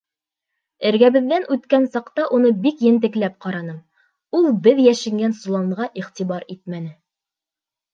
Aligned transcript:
Эргәбеҙҙән 0.89 1.45
үткән 1.55 1.85
саҡта 1.97 2.25
уны 2.39 2.53
бик 2.65 2.83
ентекләп 2.87 3.37
ҡараным; 3.47 3.79
ул 4.41 4.51
беҙ 4.67 4.85
йәшенгән 4.89 5.41
соланға 5.45 5.93
иғтибар 6.05 6.53
итмәне. 6.59 6.97